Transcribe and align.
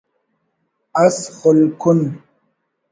اس 1.03 1.17
خلکُن 1.37 1.99